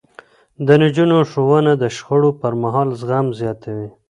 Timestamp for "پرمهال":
2.41-2.89